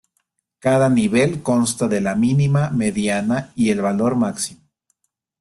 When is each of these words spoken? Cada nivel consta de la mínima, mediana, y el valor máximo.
Cada 0.65 0.87
nivel 0.93 1.43
consta 1.43 1.87
de 1.91 2.01
la 2.01 2.15
mínima, 2.15 2.71
mediana, 2.71 3.53
y 3.55 3.69
el 3.69 3.81
valor 3.83 4.15
máximo. 4.15 4.63